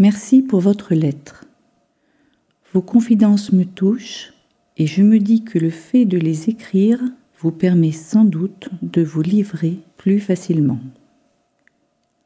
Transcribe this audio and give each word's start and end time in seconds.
Merci 0.00 0.42
pour 0.42 0.60
votre 0.60 0.94
lettre. 0.94 1.44
Vos 2.72 2.82
confidences 2.82 3.52
me 3.52 3.64
touchent 3.64 4.32
et 4.76 4.86
je 4.86 5.02
me 5.02 5.18
dis 5.18 5.42
que 5.42 5.58
le 5.58 5.70
fait 5.70 6.04
de 6.04 6.16
les 6.16 6.48
écrire 6.48 7.02
vous 7.40 7.50
permet 7.50 7.90
sans 7.90 8.24
doute 8.24 8.68
de 8.80 9.02
vous 9.02 9.22
livrer 9.22 9.78
plus 9.96 10.20
facilement. 10.20 10.78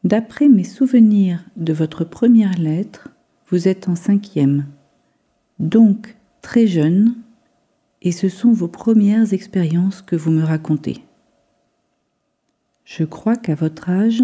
D'après 0.04 0.48
mes 0.48 0.64
souvenirs 0.64 1.42
de 1.56 1.72
votre 1.72 2.04
première 2.04 2.58
lettre, 2.58 3.08
vous 3.48 3.68
êtes 3.68 3.88
en 3.88 3.94
cinquième, 3.94 4.66
donc 5.58 6.16
très 6.42 6.66
jeune, 6.66 7.14
et 8.02 8.12
ce 8.12 8.28
sont 8.28 8.52
vos 8.52 8.68
premières 8.68 9.32
expériences 9.32 10.02
que 10.02 10.16
vous 10.16 10.30
me 10.30 10.42
racontez. 10.42 11.04
Je 12.84 13.04
crois 13.04 13.36
qu'à 13.36 13.54
votre 13.54 13.88
âge, 13.88 14.22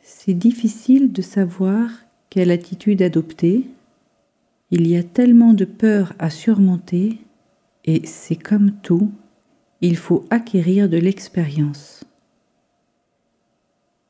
c'est 0.00 0.32
difficile 0.32 1.12
de 1.12 1.20
savoir 1.20 1.90
quelle 2.30 2.50
attitude 2.50 3.02
adopter? 3.02 3.66
Il 4.70 4.86
y 4.88 4.96
a 4.96 5.02
tellement 5.02 5.54
de 5.54 5.64
peurs 5.64 6.12
à 6.18 6.30
surmonter 6.30 7.18
et 7.84 8.04
c'est 8.04 8.36
comme 8.36 8.72
tout, 8.82 9.12
il 9.80 9.96
faut 9.96 10.24
acquérir 10.30 10.88
de 10.88 10.96
l'expérience. 10.96 12.04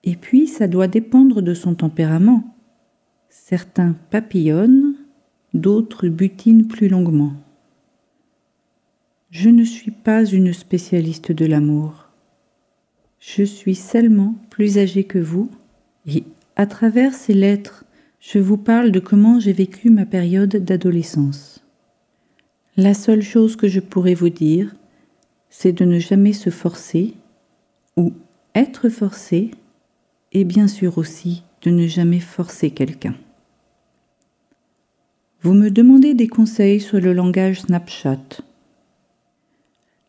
Et 0.05 0.16
puis, 0.16 0.47
ça 0.47 0.69
doit 0.69 0.88
dépendre 0.88 1.43
de 1.43 1.52
son 1.52 1.74
tempérament. 1.74 2.55
Certains 3.29 3.95
papillonnent, 4.10 4.95
d'autres 5.52 6.09
butinent 6.09 6.69
plus 6.69 6.88
longuement. 6.88 7.35
Je 9.30 9.51
ne 9.51 9.65
suis 9.65 9.91
pas 9.91 10.24
une 10.24 10.52
spécialiste 10.52 11.33
de 11.33 11.45
l'amour. 11.45 12.09
Je 13.19 13.43
suis 13.43 13.74
seulement 13.74 14.37
plus 14.51 14.79
âgée 14.79 15.05
que 15.05 15.19
vous, 15.19 15.51
et 16.07 16.23
à 16.55 16.66
travers 16.66 17.12
ces 17.12 17.35
lettres, 17.35 17.85
je 18.29 18.41
vous 18.41 18.57
parle 18.57 18.91
de 18.91 18.98
comment 18.98 19.39
j'ai 19.39 19.53
vécu 19.53 19.89
ma 19.89 20.05
période 20.05 20.57
d'adolescence. 20.57 21.63
La 22.77 22.93
seule 22.93 23.23
chose 23.23 23.55
que 23.55 23.68
je 23.68 23.79
pourrais 23.79 24.15
vous 24.15 24.30
dire, 24.30 24.74
c'est 25.49 25.73
de 25.73 25.85
ne 25.85 26.01
jamais 26.01 26.33
se 26.33 26.51
forcer, 26.51 27.15
ou 27.96 28.13
être 28.57 28.88
forcé, 28.88 29.52
et 30.33 30.43
bien 30.43 30.66
sûr 30.66 30.99
aussi 30.99 31.45
de 31.63 31.71
ne 31.71 31.87
jamais 31.87 32.18
forcer 32.18 32.71
quelqu'un. 32.73 33.15
Vous 35.43 35.55
me 35.55 35.71
demandez 35.71 36.15
des 36.15 36.27
conseils 36.27 36.80
sur 36.80 36.99
le 36.99 37.13
langage 37.13 37.61
Snapchat. 37.61 38.40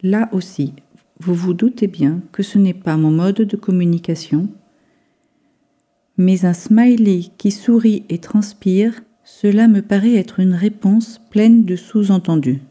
Là 0.01 0.27
aussi, 0.31 0.73
vous 1.19 1.35
vous 1.35 1.53
doutez 1.53 1.85
bien 1.85 2.21
que 2.31 2.41
ce 2.41 2.57
n'est 2.57 2.73
pas 2.73 2.97
mon 2.97 3.11
mode 3.11 3.43
de 3.43 3.57
communication, 3.57 4.49
mais 6.17 6.45
un 6.45 6.53
smiley 6.53 7.25
qui 7.37 7.51
sourit 7.51 8.03
et 8.09 8.17
transpire, 8.17 9.01
cela 9.23 9.67
me 9.67 9.81
paraît 9.81 10.15
être 10.15 10.39
une 10.39 10.53
réponse 10.53 11.21
pleine 11.29 11.63
de 11.63 11.75
sous-entendus. 11.75 12.61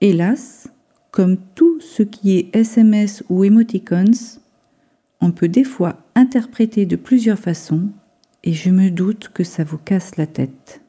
Hélas, 0.00 0.68
comme 1.10 1.36
tout 1.54 1.80
ce 1.80 2.02
qui 2.02 2.36
est 2.36 2.54
SMS 2.54 3.24
ou 3.28 3.44
emoticons, 3.44 4.38
on 5.20 5.32
peut 5.32 5.48
des 5.48 5.64
fois 5.64 5.96
interpréter 6.14 6.86
de 6.86 6.96
plusieurs 6.96 7.38
façons 7.38 7.88
et 8.44 8.52
je 8.52 8.70
me 8.70 8.90
doute 8.90 9.30
que 9.34 9.44
ça 9.44 9.64
vous 9.64 9.78
casse 9.78 10.16
la 10.16 10.26
tête. 10.26 10.80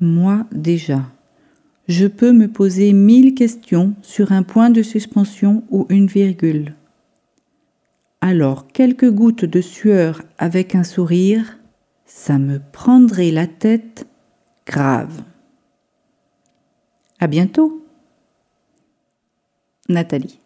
Moi 0.00 0.46
déjà, 0.52 1.02
je 1.88 2.06
peux 2.06 2.32
me 2.32 2.48
poser 2.48 2.92
mille 2.92 3.34
questions 3.34 3.94
sur 4.02 4.32
un 4.32 4.42
point 4.42 4.70
de 4.70 4.82
suspension 4.82 5.64
ou 5.70 5.86
une 5.88 6.06
virgule. 6.06 6.74
Alors 8.28 8.66
quelques 8.66 9.08
gouttes 9.08 9.44
de 9.44 9.60
sueur 9.60 10.20
avec 10.36 10.74
un 10.74 10.82
sourire, 10.82 11.60
ça 12.06 12.38
me 12.38 12.58
prendrait 12.72 13.30
la 13.30 13.46
tête 13.46 14.08
grave. 14.66 15.22
À 17.20 17.28
bientôt. 17.28 17.86
Nathalie. 19.88 20.40